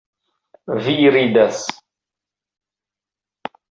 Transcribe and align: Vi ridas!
Vi 0.85 0.95
ridas! 1.17 1.61